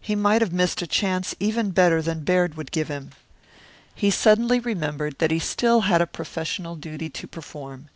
[0.00, 3.12] He might have missed a chance even better than Baird would give him.
[3.94, 7.88] He suddenly remembered that he had still a professional duty to perform.